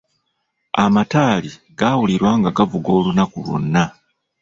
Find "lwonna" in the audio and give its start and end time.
3.45-3.83